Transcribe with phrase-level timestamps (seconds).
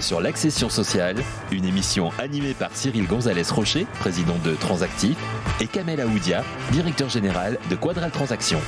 [0.00, 1.16] Sur l'accession sociale,
[1.50, 5.16] une émission animée par Cyril Gonzalez Rocher, président de Transactif,
[5.60, 8.60] et Kamel Aoudia, directeur général de Quadral Transactions.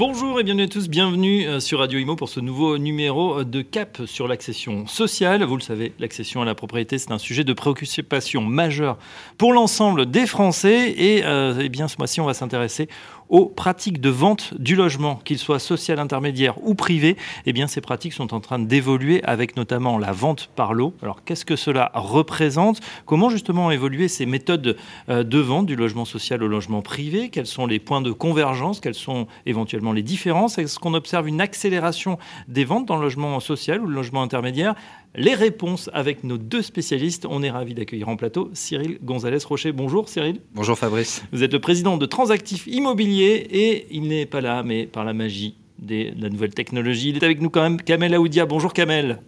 [0.00, 3.60] Bonjour et bienvenue à tous, bienvenue euh, sur Radio Imo pour ce nouveau numéro de
[3.60, 5.44] CAP sur l'accession sociale.
[5.44, 8.96] Vous le savez, l'accession à la propriété, c'est un sujet de préoccupation majeure
[9.36, 10.94] pour l'ensemble des Français.
[10.96, 12.88] Et euh, eh bien, ce mois-ci, on va s'intéresser
[13.30, 17.16] aux pratiques de vente du logement, qu'il soit social intermédiaire ou privé,
[17.46, 20.94] eh bien ces pratiques sont en train d'évoluer avec notamment la vente par lot.
[21.02, 22.80] Alors qu'est-ce que cela représente?
[23.06, 24.76] Comment justement évoluer ces méthodes
[25.08, 27.30] euh, de vente du logement social au logement privé?
[27.30, 28.80] Quels sont les points de convergence?
[28.80, 30.58] Quelles sont éventuellement les différences?
[30.58, 34.74] Est-ce qu'on observe une accélération des ventes dans le logement social ou le logement intermédiaire?
[35.14, 37.26] Les réponses avec nos deux spécialistes.
[37.28, 39.72] On est ravis d'accueillir en plateau Cyril Gonzalez Rocher.
[39.72, 40.40] Bonjour Cyril.
[40.54, 41.22] Bonjour Fabrice.
[41.32, 45.12] Vous êtes le président de Transactif Immobilier et il n'est pas là, mais par la
[45.12, 48.46] magie de la nouvelle technologie, il est avec nous quand même Kamel Aoudia.
[48.46, 49.20] Bonjour Kamel.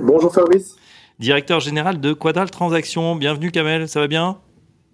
[0.00, 0.76] Bonjour Fabrice.
[1.18, 3.16] Directeur général de Quadral Transactions.
[3.16, 4.38] Bienvenue Kamel, ça va bien?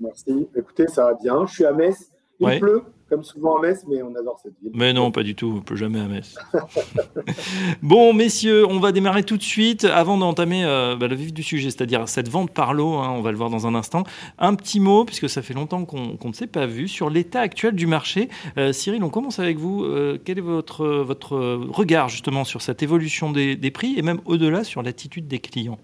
[0.01, 0.49] Merci.
[0.57, 1.47] Écoutez, ça va bien.
[1.47, 2.11] Je suis à Metz.
[2.41, 4.71] Il pleut comme souvent à Metz, mais on adore cette ville.
[4.73, 6.37] Mais non, pas du tout, on peut jamais à Metz.
[7.83, 11.43] bon, messieurs, on va démarrer tout de suite avant d'entamer euh, bah, le vif du
[11.43, 14.05] sujet, c'est-à-dire cette vente par lot, hein, on va le voir dans un instant.
[14.39, 17.75] Un petit mot, puisque ça fait longtemps qu'on ne s'est pas vu, sur l'état actuel
[17.75, 18.29] du marché.
[18.57, 19.85] Euh, Cyril, on commence avec vous.
[19.85, 24.21] Euh, quel est votre, votre regard justement sur cette évolution des, des prix et même
[24.25, 25.79] au-delà sur l'attitude des clients?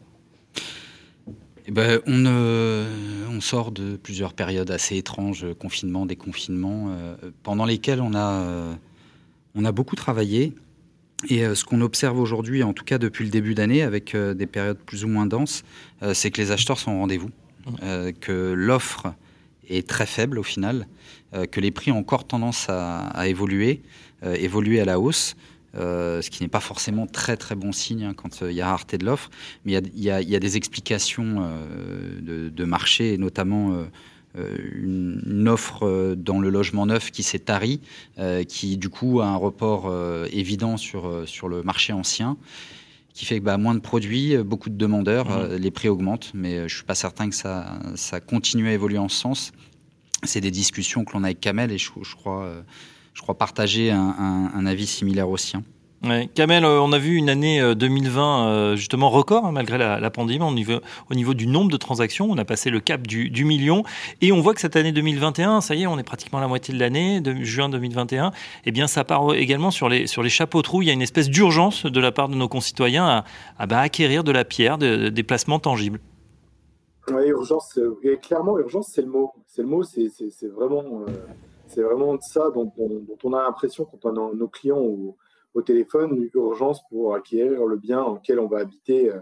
[1.69, 2.87] Eh ben, on, euh,
[3.29, 8.75] on, sort de plusieurs périodes assez étranges, confinement, déconfinement, euh, pendant lesquelles on a, euh,
[9.57, 10.53] on a beaucoup travaillé.
[11.29, 14.77] Et ce qu'on observe aujourd'hui, en tout cas depuis le début d'année, avec des périodes
[14.77, 15.65] plus ou moins denses,
[16.13, 17.31] c'est que les acheteurs sont au rendez-vous,
[18.21, 19.15] que l'offre
[19.67, 20.87] est très faible au final,
[21.51, 23.81] que les prix ont encore tendance à, à évoluer,
[24.23, 25.37] évoluer à la hausse.
[25.77, 28.61] Euh, ce qui n'est pas forcément très très bon signe hein, quand euh, il y
[28.61, 29.31] a rareté de l'offre.
[29.65, 33.85] Mais il y, a, des explications euh, de, marché, et notamment
[34.35, 37.81] une, offre dans le logement neuf qui s'est tarie,
[38.49, 39.93] qui du coup a un report
[40.33, 42.37] évident sur, sur le marché ancien
[43.15, 45.55] qui fait que bah, moins de produits, beaucoup de demandeurs, mmh.
[45.55, 48.99] les prix augmentent, mais je ne suis pas certain que ça, ça continue à évoluer
[48.99, 49.53] en ce sens.
[50.25, 52.53] C'est des discussions que l'on a avec Kamel et je, je crois
[53.17, 55.63] je crois, partager un, avis similaire au sien.
[56.35, 60.11] Kamel, euh, on a vu une année 2020 euh, euh, justement record hein, malgré la,
[60.11, 60.75] pandémie au niveau,
[61.11, 62.29] au niveau, du nombre de transactions.
[62.31, 63.83] On a passé le cap du, million
[64.21, 66.49] et on voit que cette année 2021, ça y est, on est pratiquement à la
[66.49, 68.33] moitié de l'année, de juin 2021.
[68.67, 70.83] Eh bien, ça part également sur les, sur les chapeaux de roue.
[70.83, 73.25] Il y a une espèce d'urgence de la part de nos concitoyens
[73.59, 76.01] à, bah, acquérir de la pierre, des placements tangibles.
[77.09, 77.79] Oui, urgence,
[78.23, 79.33] clairement, urgence, c'est le mot.
[79.47, 80.11] C'est le mot, c'est
[80.55, 81.07] vraiment
[81.69, 82.73] c'est vraiment de ça dont,
[83.23, 85.17] on a l'impression quand on a nos clients au,
[85.65, 89.21] téléphone, une urgence pour acquérir le bien dans lequel on va habiter euh,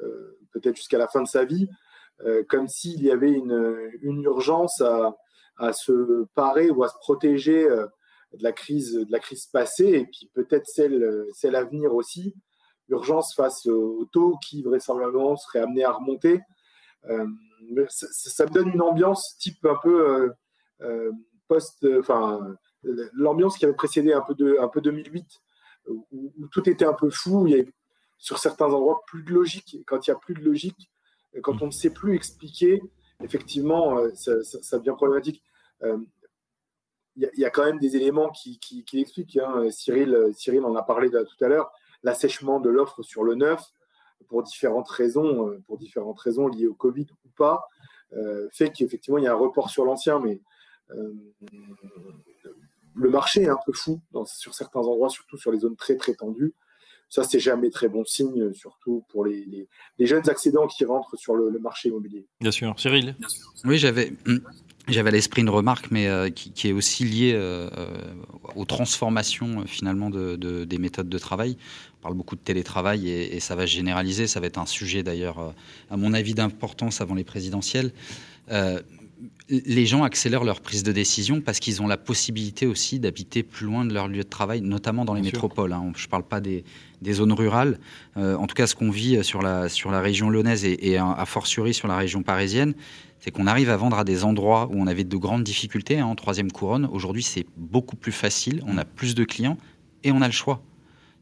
[0.00, 1.68] euh, peut-être jusqu'à la fin de sa vie,
[2.24, 8.42] euh, comme s'il y avait une, urgence à, se parer ou à se protéger de
[8.42, 12.34] la crise, de la crise passée et puis peut-être celle, celle à venir aussi.
[12.88, 16.40] Urgence face au taux qui vraisemblablement serait amené à remonter.
[17.88, 20.32] Ça, me donne une ambiance type un peu
[21.84, 22.56] euh, enfin,
[23.12, 25.40] l'ambiance qui avait précédé un peu, de, un peu 2008,
[25.88, 26.06] où,
[26.50, 27.72] tout était un peu fou, il y avait
[28.18, 29.78] sur certains endroits plus de logique.
[29.86, 30.90] Quand il n'y a plus de logique,
[31.42, 32.82] quand on ne sait plus expliquer,
[33.22, 35.42] effectivement, euh, ça, devient problématique.
[35.82, 35.98] Euh,
[37.16, 39.36] il y, a quand même des éléments qui, qui, l'expliquent.
[39.36, 39.70] Hein.
[39.70, 41.70] Cyril, Cyril en a parlé tout à l'heure,
[42.02, 43.62] l'assèchement de l'offre sur le neuf,
[44.28, 47.68] pour différentes raisons, pour différentes raisons liées au Covid ou pas,
[48.50, 50.51] fait qu'effectivement il y a un report sur l'ancien, mais euh,
[52.94, 56.14] le marché est un peu fou sur certains endroits, surtout sur les zones très très
[56.14, 56.54] tendues.
[57.08, 61.58] Ça, c'est jamais très bon signe, surtout pour les, jeunes accédants qui rentrent sur le,
[61.58, 62.26] marché immobilier.
[62.40, 62.74] Bien sûr.
[62.78, 63.16] Cyril?
[63.64, 64.14] Oui, j'avais.
[64.26, 64.38] Hmm,
[64.88, 67.68] j'avais à l'esprit une remarque, mais euh, qui, est aussi liée euh,
[68.56, 71.58] aux transformations finalement de, des méthodes de travail.
[71.98, 74.26] On parle beaucoup de télétravail et, et, ça va se généraliser.
[74.26, 75.54] Ça va être un sujet d'ailleurs,
[75.90, 77.92] à mon avis, d'importance avant les présidentielles
[79.48, 83.66] les gens accélèrent leur prise de décision parce qu'ils ont la possibilité aussi d'habiter plus
[83.66, 85.72] loin de leur lieu de travail, notamment dans les métropoles.
[85.72, 85.92] Hein.
[85.96, 86.64] Je ne parle pas des,
[87.10, 87.78] zones rurales.
[88.16, 91.24] Euh, en tout cas, ce qu'on vit sur la, sur la région lyonnaise et, a
[91.26, 92.74] fortiori sur la région parisienne,
[93.20, 96.06] c'est qu'on arrive à vendre à des endroits où on avait de grandes difficultés hein,
[96.06, 96.88] en troisième couronne.
[96.90, 99.58] Aujourd'hui, c'est beaucoup plus facile, on a plus de clients
[100.02, 100.62] et on a le choix.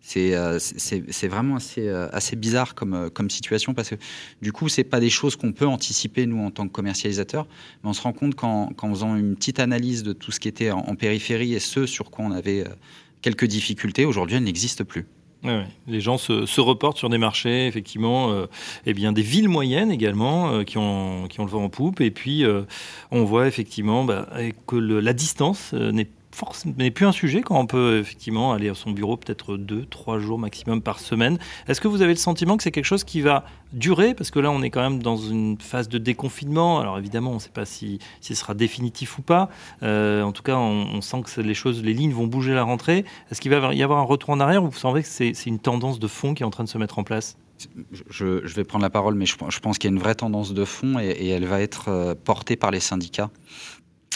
[0.02, 3.96] C'est c'est vraiment assez, assez bizarre comme, comme situation parce que
[4.42, 7.46] du coup, c'est pas des choses qu'on peut anticiper nous en tant que commercialisateurs,
[7.82, 10.70] mais on se rend compte qu'en faisant une petite analyse de tout ce qui était
[10.70, 12.64] en, périphérie et ce sur quoi on avait
[13.22, 15.06] quelques difficultés, aujourd'hui, elles n'existent plus.
[15.86, 18.46] Les gens se, reportent sur des marchés, effectivement, euh,
[18.84, 22.00] eh bien des villes moyennes également euh, qui, ont, qui ont le vent en poupe.
[22.00, 22.62] Et puis, euh,
[23.10, 24.28] on voit effectivement bah,
[24.66, 26.08] que la distance n'est
[26.64, 30.18] n'est plus un sujet quand on peut effectivement aller à son bureau peut-être deux, trois
[30.18, 31.38] jours maximum par semaine.
[31.68, 34.14] Est-ce que vous avez le sentiment que c'est quelque chose qui va durer?
[34.14, 36.80] Parce que là, on est quand même dans une phase de déconfinement.
[36.80, 39.50] Alors évidemment, on ne sait pas si, ce sera définitif ou pas.
[39.82, 42.62] Euh, en tout cas, on, sent que les choses, les lignes vont bouger à la
[42.62, 43.04] rentrée.
[43.30, 45.58] Est-ce qu'il va y avoir un retour en arrière ou vous sentez que c'est une
[45.58, 47.36] tendance de fond qui est en train de se mettre en place?
[48.08, 50.64] Je, vais prendre la parole, mais je, pense qu'il y a une vraie tendance de
[50.64, 53.30] fond et elle va être euh, portée par les syndicats.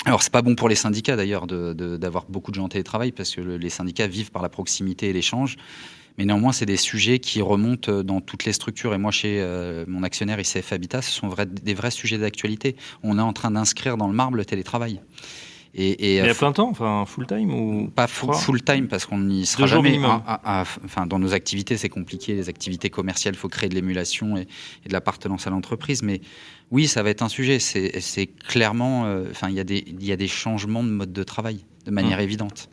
[0.07, 3.35] Alors c'est pas bon pour les syndicats d'ailleurs d'avoir beaucoup de gens en télétravail parce
[3.35, 5.57] que les syndicats vivent par la proximité et l'échange.
[6.19, 8.95] Mais néanmoins, c'est des sujets qui remontent dans toutes les structures.
[8.95, 12.77] Et moi, chez euh, mon actionnaire ICF Habitat, ce sont des vrais sujets d'actualité.
[13.03, 15.01] On est en train d'inscrire dans le marbre le télétravail.
[15.77, 19.45] Et, et à plein temps, enfin full time ou pas full, time parce qu'on n'y
[19.45, 19.99] sera jamais.
[20.05, 22.35] enfin, dans nos activités, c'est compliqué.
[22.35, 26.05] Les activités commerciales, il faut créer de l'émulation et, de l'appartenance à l'entreprise.
[26.05, 26.21] Mais
[26.71, 27.59] oui, ça va être un sujet.
[27.59, 31.13] C'est clairement, euh, enfin, il y a des il y a des changements de mode
[31.13, 32.25] de travail de manière hum.
[32.25, 32.69] évidente.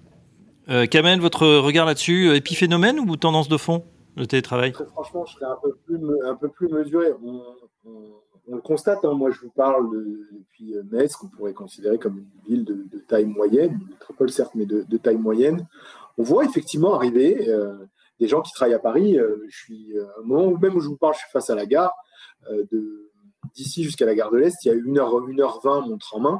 [0.69, 3.83] Euh, Kamel, votre regard là-dessus, euh, épiphénomène ou tendance de fond,
[4.15, 4.74] le télétravail?
[4.94, 7.42] Franchement, je serais un peu plus, un peu plus mesuré on
[8.56, 9.13] le constate, hein.
[9.13, 9.89] moi je vous parle
[10.31, 14.53] depuis euh, Metz, qu'on pourrait considérer comme une ville de, taille moyenne, une métropole certes,
[14.56, 15.68] mais de, taille moyenne.
[16.18, 17.75] On voit effectivement arriver euh,
[18.19, 19.18] des gens qui travaillent à Paris.
[19.18, 21.65] Euh, je suis, au moment même où je vous parle, je suis face à la
[21.65, 21.94] gare.
[23.56, 26.39] D'ici jusqu'à la gare de l'Est, il y a 1h, 1h20 montre en main.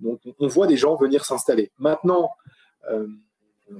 [0.00, 1.72] Donc on voit des gens venir s'installer.
[1.78, 2.30] Maintenant,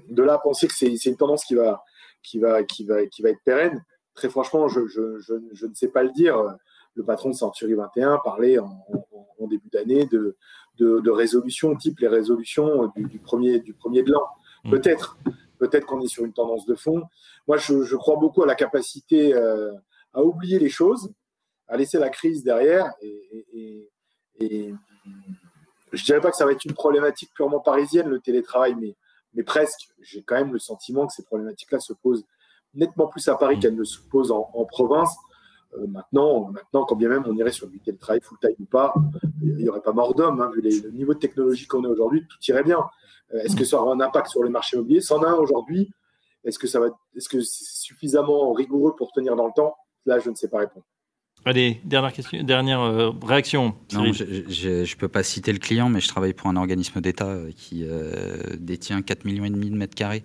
[0.09, 1.83] de là à penser que c'est une tendance qui va,
[2.23, 3.85] qui, va, qui, va, être pérenne,
[4.15, 6.57] très franchement, je ne sais pas le dire
[6.99, 8.69] le patron de Century 21 parlait en,
[9.49, 10.37] début d'année de,
[10.79, 14.27] de, résolutions type les résolutions du, premier, du premier de l'an.
[14.65, 14.71] Mm.
[14.73, 15.17] Peut-être,
[15.59, 17.05] peut-être qu'on est sur une tendance de fond.
[17.47, 19.73] Moi, je, crois beaucoup à la capacité euh,
[20.12, 21.12] à oublier les choses,
[21.69, 22.93] à laisser la crise derrière.
[23.01, 23.89] Et,
[24.41, 24.75] et,
[25.93, 28.97] je dirais pas que ça va être une problématique purement parisienne, le télétravail, mais,
[29.35, 29.89] mais presque.
[30.01, 32.27] J'ai quand même le sentiment que ces problématiques-là se posent
[32.75, 33.61] nettement plus à Paris mm.
[33.61, 35.17] qu'elles ne se posent en, en province.
[35.76, 38.94] Euh, maintenant, maintenant, quand bien même on irait sur du télétravail full-time ou pas,
[39.43, 40.41] il n'y aurait pas mort d'homme.
[40.41, 42.79] Hein, vu le niveau de technologie qu'on a aujourd'hui, tout irait bien.
[43.35, 45.91] Euh, est-ce que ça aura un impact sur le marché immobilier C'en a un aujourd'hui.
[46.44, 46.87] Est-ce que ça va,
[47.17, 49.75] est-ce que c'est suffisamment rigoureux pour tenir dans le temps?
[50.06, 50.87] Là, je ne sais pas répondre.
[51.44, 53.75] Allez, dernière question, dernière euh, réaction.
[53.93, 57.37] Non, je ne peux pas citer le client, mais je travaille pour un organisme d'État
[57.56, 57.85] qui
[58.59, 60.25] détient 4 millions et demi de mètres carrés.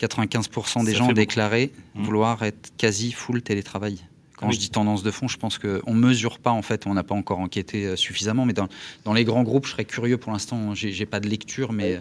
[0.00, 2.02] 95% des gens ont déclaré mmh.
[2.04, 4.06] vouloir être quasi full télétravail.
[4.38, 6.94] Quand je dis tendance de fond, je pense qu'on ne mesure pas, en fait, on
[6.94, 8.68] n'a pas encore enquêté euh, suffisamment, mais dans,
[9.04, 12.00] dans, les grands groupes, je serais curieux pour l'instant, j'ai pas de lecture, mais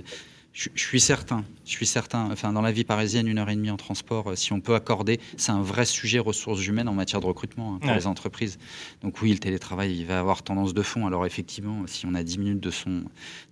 [0.57, 3.69] je, suis certain, je suis certain, enfin, dans la vie parisienne, une heure et demie
[3.69, 7.21] en transport, euh, si on peut accorder, c'est un vrai sujet ressources humaines en matière
[7.21, 8.57] de recrutement hein, pour les entreprises.
[9.03, 11.05] Donc oui, le télétravail, il va avoir tendance de fond.
[11.05, 13.03] Alors effectivement, si on a 10 minutes de son,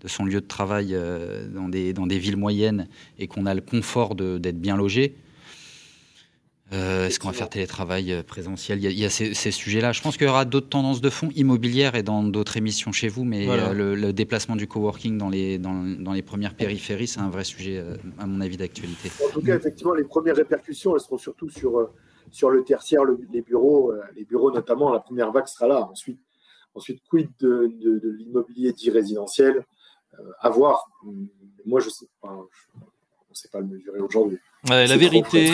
[0.02, 2.88] de son lieu de travail euh, dans, des, dans des villes moyennes
[3.20, 5.16] et qu'on a le confort d'être bien logé,
[6.74, 8.84] euh, est-ce qu'on va faire télétravail euh, présentiel?
[8.84, 9.92] Il y a, ces, sujets-là.
[9.92, 13.08] Je pense qu'il y aura d'autres tendances de fond immobilières et dans d'autres émissions chez
[13.08, 17.30] vous, mais euh, le, déplacement du coworking dans les, dans, les premières périphéries, c'est un
[17.30, 17.84] vrai sujet,
[18.18, 19.12] à mon avis, d'actualité.
[19.24, 21.92] En tout cas, effectivement, les premières répercussions, elles seront surtout sur,
[22.32, 24.92] sur le tertiaire, les bureaux, les bureaux notamment.
[24.92, 25.88] La première vague sera là.
[25.92, 26.20] Ensuite,
[26.74, 27.72] ensuite quid de,
[28.18, 29.64] l'immobilier dit résidentiel?
[30.40, 30.90] À voir.
[31.66, 32.30] Moi, je sais pas.
[32.30, 32.42] on
[33.30, 34.40] ne sait pas le mesurer aujourd'hui.
[34.68, 35.52] la vérité,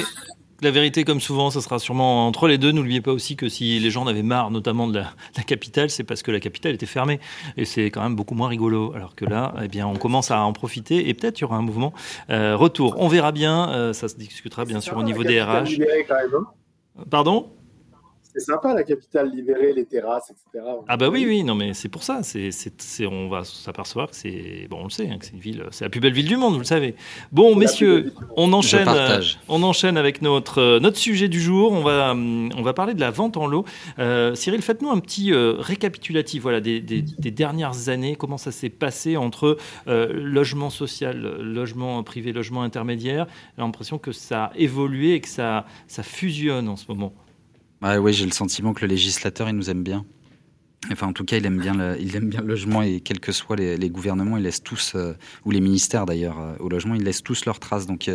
[0.62, 2.72] la vérité, comme souvent, ça sera sûrement entre les deux.
[2.72, 6.04] N'oubliez pas aussi que si les gens en avaient marre, notamment de la, capitale, c'est
[6.04, 7.20] parce que la capitale était fermée.
[7.58, 8.94] Et c'est quand même beaucoup moins rigolo.
[8.96, 11.58] Alors que là, eh bien, on commence à en profiter et peut-être il y aura
[11.58, 11.94] un mouvement
[12.30, 12.96] euh, retour.
[13.00, 13.70] On verra bien.
[13.72, 15.48] Euh, ça se discutera bien sûr au niveau des RH.
[15.50, 16.46] Hein.
[17.10, 17.50] Pardon?
[18.34, 20.66] C'est sympa la capitale libérée, les terrasses, etc.
[20.88, 22.22] Ah bah oui, oui, non mais c'est pour ça.
[22.24, 22.52] C'est,
[23.06, 25.86] on va s'apercevoir que c'est, bon, on le sait, hein, que c'est une ville, c'est
[25.86, 26.96] la plus belle ville du monde, vous le savez.
[27.32, 31.72] Bon, messieurs, on enchaîne, euh, on enchaîne avec notre euh, notre sujet du jour.
[31.72, 33.66] On va hum, on va parler de la vente en lot.
[34.00, 39.18] Euh, Cyril, faites-nous un petit récapitulatif, voilà, des, des, dernières années, comment ça s'est passé
[39.18, 39.58] entre
[39.88, 43.28] logement social, logement privé, logement intermédiaire?
[43.58, 47.14] J'ai l'impression que ça a évolué et que ça ça fusionne en ce moment.
[47.82, 50.06] Ah oui, j'ai le sentiment que le législateur, il nous aime bien.
[50.92, 53.20] Enfin, en tout cas, il aime bien le, il aime bien le logement et quels
[53.20, 54.96] que soient les, gouvernements, ils laissent tous,
[55.46, 57.88] ou les ministères d'ailleurs, au logement, ils laissent tous leurs traces.
[57.88, 58.10] Donc,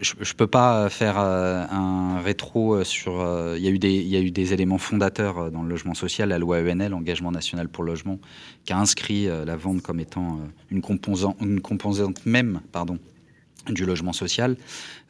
[0.00, 3.12] je ne peux pas faire un rétro sur.
[3.56, 6.28] Il y, a eu des, y a eu des éléments fondateurs dans le logement social,
[6.28, 8.20] la loi ENL, Engagement national pour logement,
[8.64, 10.40] qui a inscrit la vente comme étant
[10.70, 12.98] une composante, une composante même pardon,
[13.72, 14.56] du logement social.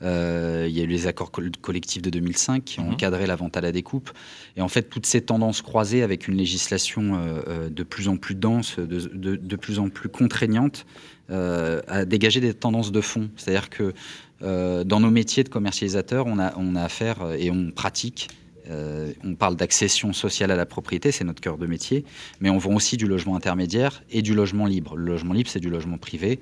[0.02, 2.94] Euh, il y a eu les accords collectifs de 2005 qui ont mhm.
[2.94, 4.10] encadré la vente à la découpe.
[4.56, 8.16] Et en fait, toutes ces tendances croisées avec une législation euh, euh, de plus en
[8.16, 10.86] plus dense, de, plus en plus contraignante,
[11.28, 13.30] a dégagé des tendances de fond.
[13.36, 13.92] C'est-à-dire que
[14.40, 18.28] dans nos métiers de commercialisateurs, on a, on a affaire et on pratique
[18.68, 22.04] on parle d'accession sociale à la propriété, c'est notre cœur de métier,
[22.40, 24.96] mais on vend aussi du logement intermédiaire et du logement libre.
[24.96, 26.40] Le logement libre, c'est du logement privé.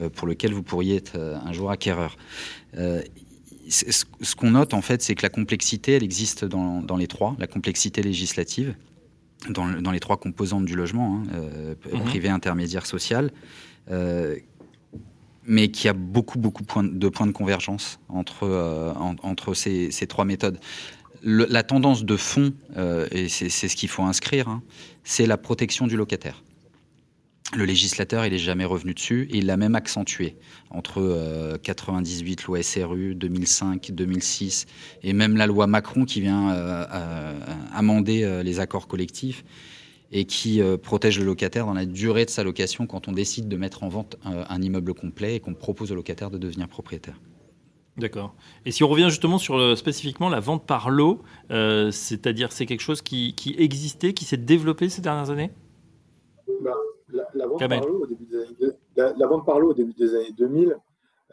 [0.00, 2.16] Euh, pour lequel vous pourriez être euh, un jour acquéreur.
[2.76, 3.02] Euh,
[3.68, 7.46] ce qu'on note en fait, c'est que la complexité, elle existe dans, les trois, la
[7.46, 8.74] complexité législative,
[9.50, 12.02] dans, les trois composantes du logement, hein, mhm.
[12.04, 13.30] privé, intermédiaire, social,
[15.44, 20.58] mais qui a beaucoup, beaucoup de points de convergence entre, entre ces, trois méthodes.
[21.22, 22.52] La tendance de fond,
[23.10, 24.62] et c'est ce qu'il faut inscrire, hein,
[25.04, 26.42] c'est la protection du locataire.
[27.56, 30.36] Le législateur, il n'est jamais revenu dessus et il l'a même accentué
[30.70, 34.66] entre 1998, 98, loi SRU, 2005, 2006
[35.02, 37.40] et même la loi Macron qui vient euh, euh,
[37.72, 39.44] amender euh, les accords collectifs
[40.12, 43.56] et qui protège le locataire dans la durée de sa location quand on décide de
[43.58, 47.20] mettre en vente un immeuble complet et qu'on propose au locataire de devenir propriétaire.
[47.98, 48.34] D'accord.
[48.64, 53.02] Et si on revient justement sur spécifiquement la vente par lot, c'est-à-dire c'est quelque chose
[53.02, 55.50] qui, qui existait, qui s'est développé ces dernières années?
[56.62, 56.74] Bah,
[57.34, 60.14] la, vente par lot, au début des années, la, vente par lot au début des
[60.14, 60.76] années 2000,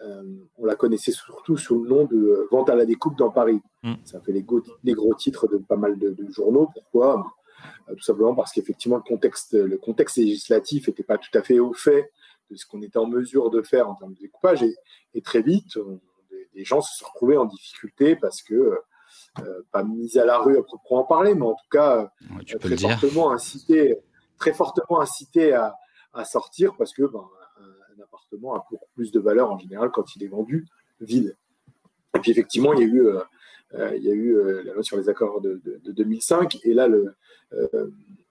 [0.01, 0.24] euh,
[0.57, 3.62] on la connaissait surtout sous le nom de euh, vente à la découpe dans Paris.
[3.84, 3.93] Mm.
[4.03, 6.69] Ça fait les, gros titres de pas mal de, journaux.
[6.74, 7.25] Pourquoi?
[7.89, 11.60] Euh, Tout simplement parce qu'effectivement, le contexte, le contexte législatif n'était pas tout à fait
[11.60, 12.12] au fait
[12.51, 14.63] de ce qu'on était en mesure de faire en termes de découpage.
[15.13, 15.77] Et, très vite,
[16.55, 18.79] les gens se sont retrouvés en difficulté parce que,
[19.71, 22.12] pas mis à la rue à proprement parler, mais en tout cas,
[22.59, 24.00] très fortement incité
[24.38, 25.75] très fortement incité à,
[26.24, 27.25] sortir parce que ben,
[27.59, 30.65] un, appartement a beaucoup plus de valeur en général quand il est vendu
[31.01, 31.35] vide.
[32.15, 33.19] Et puis effectivement, il y a eu, euh,
[33.74, 36.88] euh, il y a eu euh, la loi sur les accords de, 2005 et là,
[36.88, 37.15] le,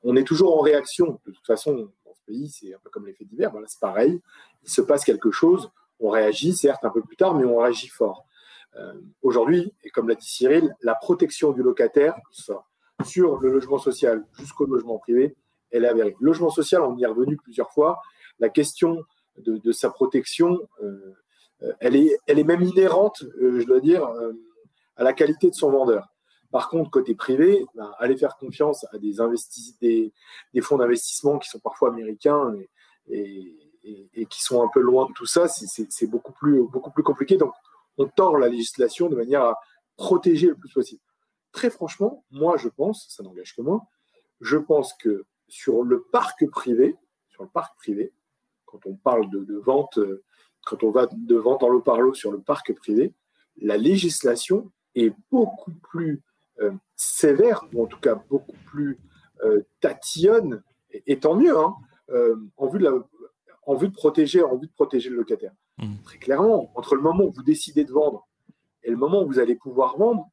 [0.02, 1.20] on est toujours en réaction.
[1.26, 3.52] De toute façon, dans ce pays, c'est un peu comme l'effet divers.
[3.66, 4.22] c'est pareil.
[4.62, 5.70] Il se passe quelque chose,
[6.04, 8.26] on réagit, certes un peu plus tard, mais on réagit fort.
[9.22, 12.16] Aujourd'hui, et comme l'a dit Cyril, la protection du locataire,
[13.04, 15.36] sur le logement social jusqu'au logement privé,
[15.70, 16.16] elle est avérée.
[16.20, 18.00] Logement social, on y est revenu plusieurs fois.
[18.38, 19.04] La question
[19.38, 21.14] de, sa protection, euh,
[21.80, 24.32] elle, est, même inhérente, euh, je dois dire, euh,
[24.96, 26.08] à la qualité de son vendeur.
[26.52, 29.14] Par contre, côté privé, ben, aller faire confiance à des,
[29.80, 30.12] des,
[30.52, 32.54] des fonds d'investissement qui sont parfois américains
[33.08, 36.66] et, qui sont un peu loin de tout ça, c'est beaucoup plus,
[37.04, 37.36] compliqué.
[37.36, 37.52] Donc,
[37.98, 39.60] on tord la législation de manière à
[39.96, 41.02] protéger le plus possible.
[41.52, 43.86] Très franchement, moi, je pense, ça n'engage que moi,
[44.40, 46.96] je pense que sur le parc privé,
[47.28, 48.12] sur le parc privé,
[48.66, 50.24] quand on parle de, vente, euh,
[50.66, 53.12] quand on va de vente en lot par lot sur le parc privé,
[53.60, 56.22] la législation est beaucoup plus
[56.60, 58.98] euh, sévère, ou en tout cas beaucoup plus
[59.44, 60.62] euh, tatillonne,
[61.06, 61.74] et, tant mieux, hein,
[62.56, 62.84] en, vue de
[63.66, 65.52] en vue de protéger, en vue de protéger le locataire.
[65.78, 65.96] Mmh.
[66.04, 68.26] Très clairement, entre le moment où vous décidez de vendre
[68.82, 70.28] et le moment où vous allez pouvoir vendre,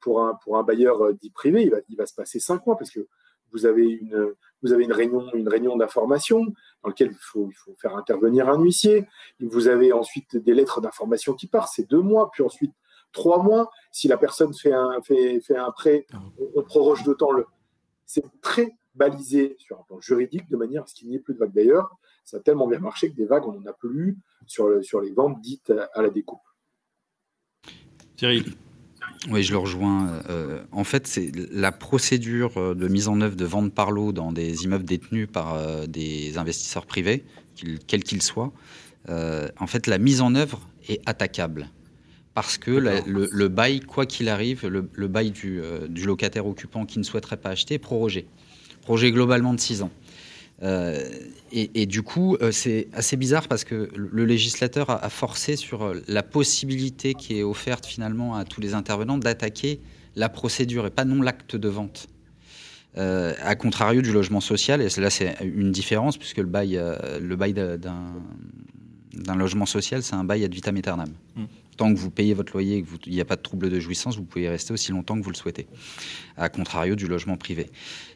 [0.00, 2.76] pour, un, pour un bailleur dit privé, il va, il va se passer cinq mois
[2.76, 3.06] parce que
[3.52, 6.44] vous avez une, vous avez une réunion, une réunion d'information
[6.82, 9.06] dans laquelle il faut, il faut faire intervenir un huissier.
[9.40, 12.72] Vous avez ensuite des lettres d'information qui partent, c'est deux mois, puis ensuite
[13.12, 13.70] trois mois.
[13.90, 16.06] Si la personne fait un, fait, fait un prêt,
[16.56, 17.46] on, proroge d'autant le.
[18.06, 21.34] C'est très balisé sur un plan juridique de manière à ce qu'il n'y ait plus
[21.34, 21.54] de vagues.
[21.54, 25.00] D'ailleurs, ça a tellement bien marché que des vagues, on n'en a plus sur, sur
[25.00, 26.40] les ventes dites à la découpe.
[28.16, 28.44] Thierry
[29.30, 30.20] oui, je le rejoins.
[30.28, 34.12] Euh, en fait, c'est la procédure euh, de mise en œuvre de vente par lot
[34.12, 37.24] dans des immeubles détenus par euh, des investisseurs privés,
[37.86, 38.52] quels qu'ils soient.
[39.08, 41.68] en fait, la mise en œuvre est attaquable.
[42.34, 47.04] Parce que le, bail, quoi qu'il arrive, le, bail du, du, locataire occupant qui ne
[47.04, 48.26] souhaiterait pas acheter est prorogé.
[48.82, 49.90] Prorogé globalement de 6 ans.
[50.62, 51.00] Euh,
[51.54, 56.02] et, du coup, euh, c'est assez bizarre parce que le législateur a, forcé sur euh,
[56.08, 59.80] la possibilité qui est offerte finalement à tous les intervenants d'attaquer
[60.16, 62.06] la procédure et pas non l'acte de vente.
[62.96, 66.80] Euh, à contrario du logement social, et là c'est une différence puisque le bail,
[67.20, 71.10] le bail d'un logement social, c'est un bail ad vitam aeternam.
[71.36, 71.44] Mmh.
[71.76, 74.16] Tant que vous payez votre loyer et qu'il n'y a pas de trouble de jouissance,
[74.16, 75.66] vous pouvez y rester aussi longtemps que vous le souhaitez,
[76.36, 77.70] à contrario du logement privé.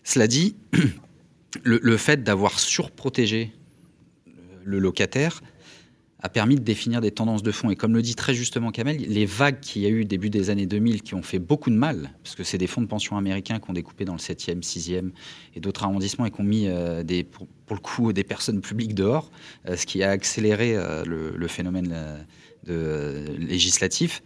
[0.05, 0.57] Cela dit,
[1.63, 3.53] le, fait d'avoir surprotégé
[4.65, 5.43] le locataire
[6.21, 7.71] a permis de définir des tendances de fond.
[7.71, 10.51] Et comme le dit très justement Kamel, les vagues qu'il y a eu début des
[10.51, 13.17] années 2000 qui ont fait beaucoup de mal, parce que c'est des fonds de pension
[13.17, 15.11] américains qui ont découpé dans le 7e, 6e
[15.55, 19.31] et d'autres arrondissements et qui ont mis euh, pour, le coup des personnes publiques dehors,
[19.69, 21.95] euh, ce qui a accéléré euh, le, phénomène
[22.67, 24.23] de, législatif.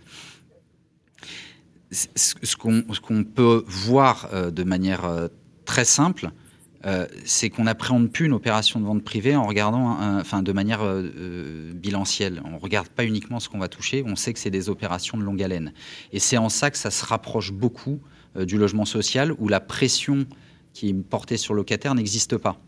[1.90, 5.28] Ce qu'on peut voir de manière
[5.64, 6.30] très simple,
[6.86, 10.80] euh, c'est qu'on n'appréhende plus une opération de vente privée en regardant, enfin, de manière
[10.80, 12.40] euh, euh, bilancielle.
[12.46, 15.18] On ne regarde pas uniquement ce qu'on va toucher, on sait que c'est des opérations
[15.18, 15.74] de longue haleine.
[16.12, 18.00] Et c'est en ça que ça se rapproche beaucoup
[18.36, 20.24] du logement social, où la pression
[20.72, 22.60] qui est portée sur le locataire n'existe pas.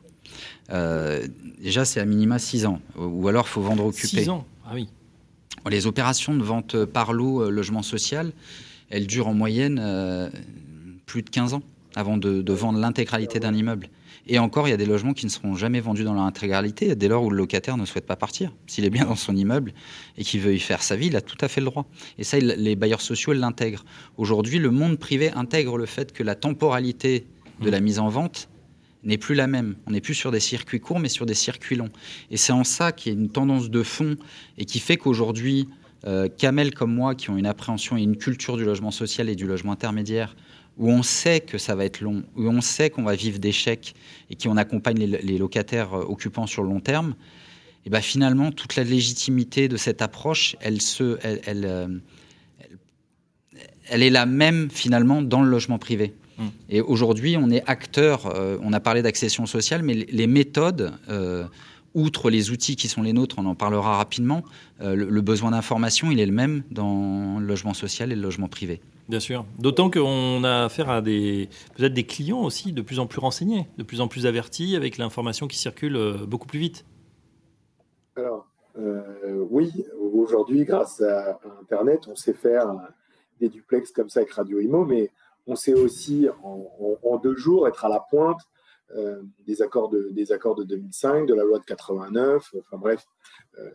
[1.60, 4.24] déjà, c'est à minima 6 ans, ou alors il faut vendre occupé.
[4.24, 4.88] 6 ans, ah oui.
[5.70, 8.32] Les opérations de vente par lot logement social,
[8.90, 10.30] elles durent en moyenne
[11.06, 11.62] plus de 15 ans
[11.94, 13.88] avant de vendre l'intégralité d'un immeuble.
[14.26, 16.94] Et encore, il y a des logements qui ne seront jamais vendus dans leur intégralité
[16.94, 18.52] dès lors où le locataire ne souhaite pas partir.
[18.68, 19.72] S'il est bien dans son immeuble
[20.16, 21.86] et qu'il veut y faire sa vie, il a tout à fait le droit.
[22.18, 23.84] Et ça, les bailleurs sociaux l'intègrent.
[24.16, 27.26] Aujourd'hui, le monde privé intègre le fait que la temporalité
[27.60, 28.48] de la mise en vente
[29.04, 29.76] n'est plus la même.
[29.86, 31.90] On n'est plus sur des circuits courts, mais sur des circuits longs.
[32.30, 34.16] Et c'est en ça qu'il y a une tendance de fond
[34.58, 35.68] et qui fait qu'aujourd'hui,
[36.06, 39.36] euh, Kamel comme moi, qui ont une appréhension et une culture du logement social et
[39.36, 40.36] du logement intermédiaire,
[40.78, 43.94] où on sait que ça va être long, où on sait qu'on va vivre d'échecs
[44.30, 47.14] et qui on accompagne les, locataires euh, occupants sur le long terme,
[47.84, 51.88] et ben finalement, toute la légitimité de cette approche, elle, se, elle, euh,
[53.88, 56.14] elle, est la même finalement dans le logement privé.
[56.38, 56.46] Mmh.
[56.70, 60.92] Et aujourd'hui, on est acteur, euh, on a parlé d'accession sociale, mais les méthodes,
[61.94, 64.42] outre les outils qui sont les nôtres, on en parlera rapidement,
[64.80, 68.80] le besoin d'information, il est le même dans le logement social et le logement privé.
[69.08, 69.44] Bien sûr.
[69.58, 73.68] D'autant qu'on a affaire à des peut-être des clients aussi de plus en plus renseignés,
[73.76, 76.84] de plus en plus avertis, avec l'information qui circule euh, beaucoup plus vite.
[78.16, 78.46] Alors,
[78.78, 82.68] euh, oui, aujourd'hui, grâce à, Internet, on sait faire
[83.42, 85.10] des duplex comme ça avec Radio Imo, mais
[85.46, 88.40] on sait aussi en, deux jours être à la pointe
[88.94, 93.04] euh, des, accords de, des accords de 2005, de la loi de 89, enfin bref,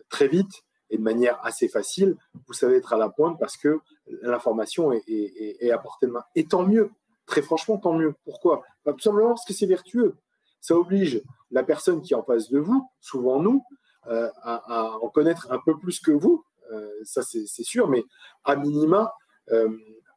[0.08, 3.80] très vite et de manière assez facile, vous savez être à la pointe parce que
[4.22, 6.24] l'information est, à portée de main.
[6.34, 6.90] Et tant mieux,
[7.26, 8.14] très franchement, tant mieux.
[8.24, 8.62] Pourquoi?
[8.84, 10.16] Bah, Tout simplement parce que c'est vertueux.
[10.60, 13.62] Ça oblige la personne qui est en face de vous, souvent nous,
[14.06, 18.04] euh, à, en connaître un peu plus que vous, euh, ça c'est sûr, mais
[18.44, 19.08] à minima, euh,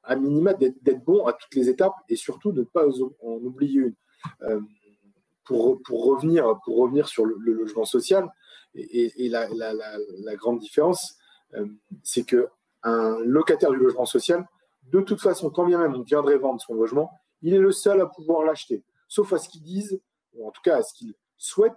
[0.04, 3.80] à minima d'être bon à toutes les étapes et surtout de ne pas en oublier
[3.80, 3.96] une.
[5.46, 8.30] Pour, pour, revenir, pour revenir sur le logement social,
[8.76, 11.17] et, la, grande différence,
[11.56, 11.65] euh,
[12.04, 12.48] c'est que
[12.84, 14.48] un locataire du logement social,
[14.91, 18.02] de toute façon, quand bien même on viendrait vendre son logement, il est le seul
[18.02, 20.00] à pouvoir l'acheter, sauf à ce qu'ils disent,
[20.34, 21.74] ou en tout cas à ce qu'ils souhaitent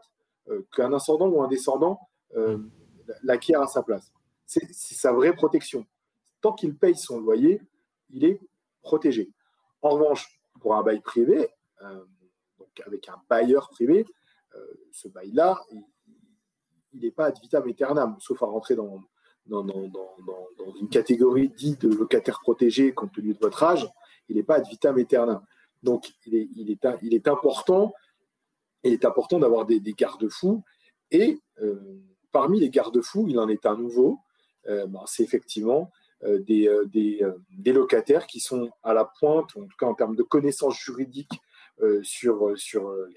[0.48, 2.00] euh, qu'un ascendant ou un descendant
[2.36, 2.58] euh,
[3.22, 4.12] l'acquiert à sa place.
[4.46, 5.86] C'est sa vraie protection.
[6.44, 7.62] Tant qu'il paye son loyer,
[8.10, 8.38] il est
[8.82, 9.30] protégé.
[9.80, 11.48] En revanche, pour un bail privé,
[12.58, 14.04] donc avec un bailleur privé,
[14.92, 15.58] ce bail-là,
[16.92, 19.00] il n'est pas ad vitam aeternam, sauf à rentrer dans,
[19.46, 19.64] dans,
[20.78, 23.90] une catégorie dite de locataire protégé compte tenu de votre âge,
[24.28, 25.42] il n'est pas ad vitam aeternam.
[25.82, 27.94] Donc, il est, il est, il est important,
[28.84, 30.62] important d'avoir des, garde-fous.
[31.10, 32.02] Et euh,
[32.32, 34.18] parmi les garde-fous, il en est un nouveau.
[34.66, 35.90] Euh, ben, c'est effectivement
[36.24, 36.68] euh, des,
[37.50, 41.40] des, locataires qui sont à la pointe, en tout cas en termes de connaissances juridiques
[42.02, 42.54] sur,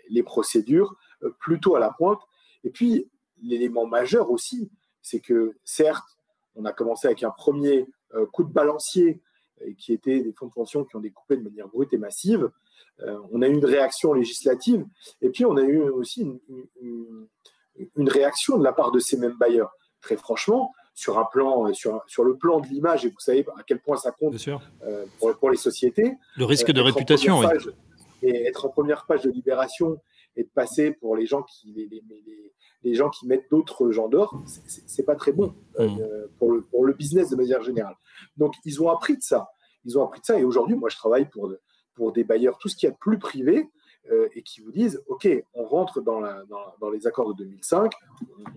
[0.10, 0.96] les procédures,
[1.40, 2.22] plutôt à la pointe.
[2.64, 3.08] Et puis,
[3.42, 6.18] l'élément majeur aussi, c'est que certes,
[6.56, 9.22] on a commencé avec un premier euh, coup de balancier
[9.62, 12.50] euh, qui était des fonds de pension qui ont découpé de manière brute et massive.
[13.02, 14.86] Euh, on a eu une réaction législative
[15.22, 16.26] et puis on a eu aussi
[16.82, 17.28] une,
[18.10, 19.72] réaction de la part de ces mêmes bailleurs.
[20.02, 23.62] Très franchement, sur un plan, sur, sur le plan de l'image, et vous savez à
[23.62, 24.36] quel point ça compte
[25.20, 26.16] pour, pour, les sociétés.
[26.36, 27.46] Le risque de réputation, oui.
[28.24, 30.00] Et être en première page de Libération
[30.36, 32.04] et de passer pour les gens qui, les,
[32.82, 36.30] les gens qui mettent d'autres gens d'or, c'est pas très bon euh, mmh.
[36.40, 37.96] pour, le, pour, le, business de manière générale.
[38.36, 39.50] Donc, ils ont appris de ça.
[39.86, 40.40] Ils ont appris de ça.
[40.40, 41.54] Et aujourd'hui, moi, je travaille pour,
[41.94, 43.70] pour des bailleurs, tout ce qui est plus privé,
[44.12, 46.44] euh, et qui vous disent OK, on rentre dans, la,
[46.80, 47.92] dans, les accords de 2005,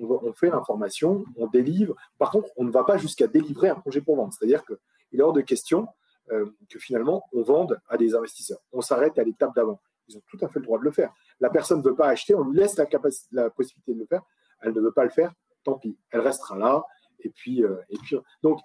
[0.01, 1.95] on, fait l'information, on délivre.
[2.19, 4.33] Par contre, on ne va pas jusqu'à délivrer un projet pour vendre.
[4.33, 5.89] C'est-à-dire qu'il est hors de question
[6.31, 8.61] euh, que finalement, on vende à des investisseurs.
[8.73, 9.81] On s'arrête à l'étape d'avant.
[10.09, 11.13] Ils ont tout à fait le droit de le faire.
[11.41, 12.87] La personne ne veut pas acheter, on lui laisse la,
[13.33, 14.23] la possibilité de le faire.
[14.63, 15.33] Elle ne veut pas le faire,
[15.65, 15.97] tant pis.
[16.11, 16.85] Elle restera là.
[17.21, 18.61] Et puis, euh, et puis donc,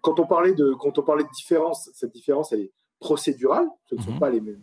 [0.00, 3.68] quand on parlait de quand on parlait de différence, cette différence elle est procédurale.
[3.86, 4.18] Ce ne sont mhm.
[4.18, 4.62] pas les mêmes,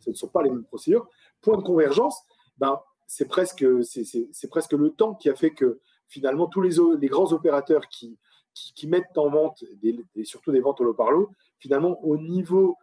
[0.00, 1.08] ce ne sont pas les mêmes procédures.
[1.40, 2.22] Point de convergence,
[2.58, 7.08] ben c'est presque c'est presque le temps qui a fait que finalement tous les, les
[7.08, 8.18] grands opérateurs qui,
[8.54, 12.76] qui, mettent en vente et surtout des ventes au low finalement au niveau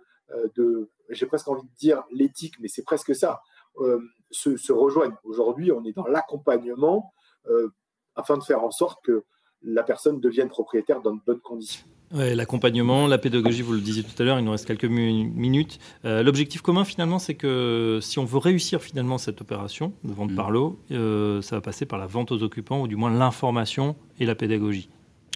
[0.56, 3.42] de j'ai presque envie de dire l'éthique, mais c'est presque ça,
[3.80, 4.02] euh,
[4.32, 5.16] se, rejoignent.
[5.24, 7.14] Aujourd'hui, on est dans l'accompagnement
[7.48, 7.70] euh,
[8.16, 9.24] afin de faire en sorte que
[9.64, 11.86] la personne devienne propriétaire dans de bonnes conditions.
[12.12, 15.78] L'accompagnement, la pédagogie, vous le disiez tout à l'heure, il nous reste quelques minutes.
[16.06, 20.32] Euh, l'objectif commun, finalement, c'est que si on veut réussir finalement cette opération de vente
[20.32, 20.36] mmh.
[20.36, 24.26] par lot, ça va passer par la vente aux occupants, ou du moins l'information et
[24.26, 24.90] la pédagogie.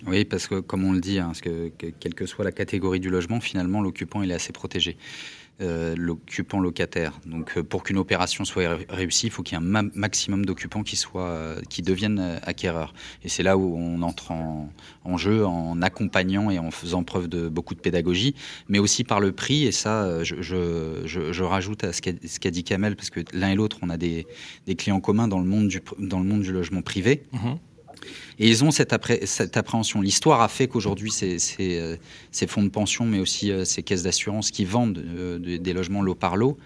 [0.07, 3.09] Oui, parce que comme on le dit, hein, que, quelle que soit la catégorie du
[3.09, 4.97] logement, finalement, l'occupant il est assez protégé.
[5.61, 7.19] Euh, l'occupant locataire.
[7.27, 10.81] Donc, euh, pour qu'une opération soit réussie, il faut qu'il y ait un maximum d'occupants
[10.81, 12.95] qui euh, qui deviennent acquéreurs.
[13.23, 17.47] Et c'est là où on entre en, jeu en accompagnant et en faisant preuve de
[17.47, 18.33] beaucoup de pédagogie,
[18.69, 19.65] mais aussi par le prix.
[19.65, 23.91] Et ça, je, rajoute à ce qu'a dit Kamel, parce que l'un et l'autre, on
[23.91, 24.25] a des,
[24.79, 27.23] clients communs dans le monde du, dans le monde du logement privé.
[27.33, 27.51] Mmh.
[28.39, 30.01] Et ils ont cette, appréhension.
[30.01, 31.95] L'histoire a fait qu'aujourd'hui, ces, euh,
[32.31, 36.01] ces, fonds de pension, mais aussi euh, ces caisses d'assurance qui vendent euh, des logements
[36.01, 36.57] lot par lot,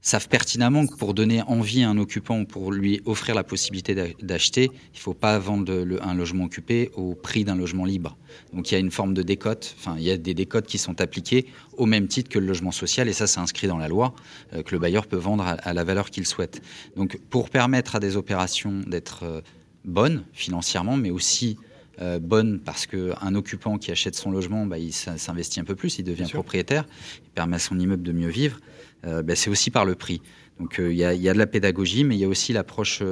[0.00, 4.70] savent pertinemment que pour donner envie à un occupant, pour lui offrir la possibilité d'acheter,
[4.72, 8.16] il ne faut pas vendre un logement occupé au prix d'un logement libre.
[8.54, 10.78] Donc il y a une forme de décote, enfin il y a des décotes qui
[10.78, 13.88] sont appliquées au même titre que le logement social, et ça c'est inscrit dans la
[13.88, 14.14] loi,
[14.52, 16.62] que le bailleur peut vendre à la valeur qu'il souhaite.
[16.96, 19.42] Donc pour permettre à des opérations d'être
[19.84, 21.56] bonne financièrement, mais aussi
[22.00, 25.98] euh, bonne parce qu'un occupant qui achète son logement, bah, il s'investit un peu plus,
[25.98, 26.84] il devient propriétaire,
[27.24, 28.60] il permet à son immeuble de mieux vivre.
[29.04, 30.22] Euh, bah, c'est aussi par le prix.
[30.60, 33.02] Donc euh, il y, a de la pédagogie, mais il y a aussi l'approche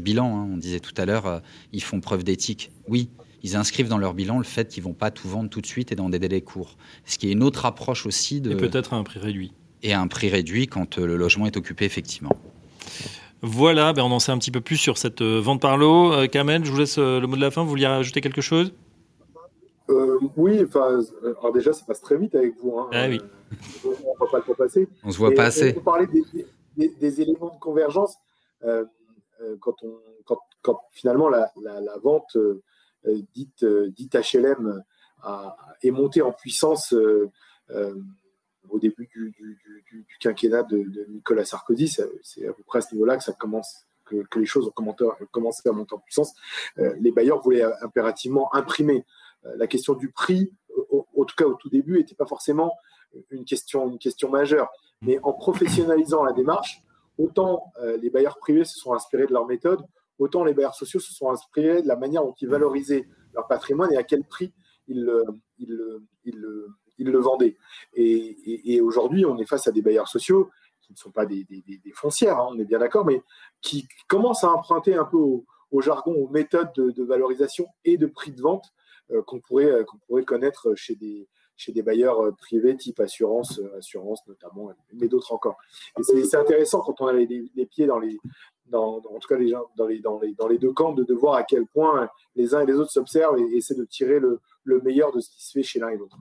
[0.00, 0.38] bilan.
[0.38, 0.48] Hein.
[0.52, 2.70] On disait tout à l'heure, ils font preuve d'éthique.
[2.86, 3.08] Oui,
[3.42, 5.90] ils inscrivent dans leur bilan le fait qu'ils vont pas tout vendre tout de suite
[5.90, 6.76] et dans des délais courts.
[7.06, 8.52] Ce qui est une autre approche aussi de...
[8.52, 9.52] Et peut-être à un prix réduit.
[9.82, 12.36] Et à un prix réduit quand le logement est occupé effectivement.
[13.42, 16.12] Voilà, ben on en sait un petit peu plus sur cette euh, vente par lot.
[16.12, 17.62] Euh, Kamel, je vous laisse euh, le mot de la fin.
[17.62, 18.72] Vous vouliez rajouter quelque chose?
[20.36, 22.78] Oui, enfin, alors déjà, ça passe très vite avec vous.
[22.78, 22.90] Hein.
[22.92, 23.20] Ah oui.
[23.84, 24.86] on ne voit pas le temps passer.
[25.02, 25.72] On se voit pas assez.
[25.72, 26.06] Vous parler
[26.76, 28.16] des, éléments de convergence.
[28.60, 29.94] quand, on,
[30.60, 31.50] quand, finalement la,
[32.02, 32.36] vente
[33.34, 34.84] dite, dite HLM
[35.82, 36.94] est montée en puissance
[38.70, 39.34] au début du,
[40.20, 41.88] quinquennat de, Nicolas Sarkozy.
[41.88, 44.94] C'est à peu près à ce niveau-là que ça commence, que, les choses ont
[45.30, 46.34] commencé à monter en puissance.
[46.78, 49.04] Euh, les bailleurs voulaient impérativement imprimer.
[49.46, 50.52] Euh, la question du prix,
[50.90, 52.74] en tout cas au tout début, n'était pas forcément
[53.30, 53.98] une question,
[54.30, 54.68] majeure.
[55.02, 56.82] Mais en professionnalisant la démarche,
[57.18, 59.80] autant euh, les bailleurs privés se sont inspirés de leur méthode,
[60.18, 63.92] autant les bailleurs sociaux se sont inspirés de la manière dont ils valorisaient leur patrimoine
[63.92, 64.52] et à quel prix
[64.88, 65.08] ils,
[65.58, 65.78] ils,
[66.24, 66.44] ils,
[66.98, 67.56] ils le vendaient.
[67.94, 70.50] Et, aujourd'hui, on est face à des bailleurs sociaux
[70.82, 71.46] qui ne sont pas des,
[71.94, 73.22] foncières, hein, on est bien d'accord, mais
[73.60, 78.32] qui commencent à emprunter un peu au, jargon, aux méthodes de, valorisation et de prix
[78.32, 78.72] de vente
[79.10, 84.26] euh, qu'on pourrait, euh, qu'on pourrait connaître chez des, bailleurs euh, privés type assurance, assurance
[84.26, 85.56] notamment, mais d'autres encore.
[85.98, 88.18] Et c'est intéressant quand on a les, pieds dans les,
[88.72, 89.36] en tout cas
[89.76, 93.38] dans, les, deux camps, de, voir à quel point les uns et les autres s'observent
[93.38, 96.16] et, essaient de tirer le meilleur de ce qui se fait chez l'un et l'autre.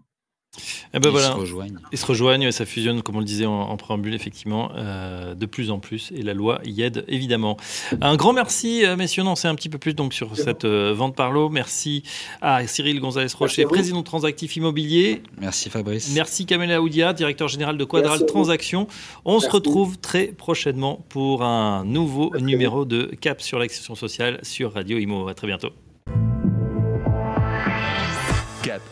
[0.93, 1.80] Eh ben ils se rejoignent.
[1.91, 5.72] Ils se rejoignent, ça fusionne, comme on le disait en, préambule, effectivement, euh, de plus
[5.72, 6.12] en plus.
[6.15, 7.58] Et la loi y aide, évidemment.
[8.02, 9.24] Un grand merci, euh, messieurs.
[9.24, 11.50] On sait un petit peu plus donc, sur cette euh, vente par lot.
[11.50, 12.04] Merci
[12.41, 15.22] à Cyril Gonzalez-Rocher, président de Transactif Immobilier.
[15.39, 16.12] Merci, Fabrice.
[16.13, 18.88] Merci, Kamela Oudia, directeur général de Quadral Transactions.
[19.26, 24.74] On se retrouve très prochainement pour un nouveau numéro de Cap sur l'accession sociale sur
[24.74, 25.28] Radio Imo.
[25.28, 25.72] À très bientôt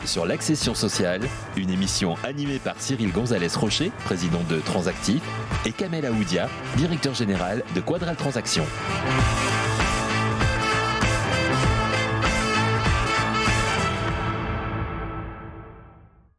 [0.04, 1.22] sur l'accession sociale,
[1.56, 5.22] une émission animée par Cyril Gonzalez Rocher, président de Transactif,
[5.64, 8.66] et Kamel Aoudia, directeur général de Quadral Transactions.